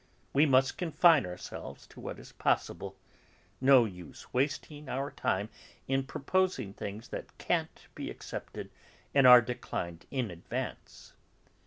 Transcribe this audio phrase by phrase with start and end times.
[0.33, 2.95] We must confine ourselves to what is possible;
[3.61, 5.49] no use wasting our time
[5.87, 8.71] in proposing things that can't be accepted
[9.13, 11.13] and are declined in advance."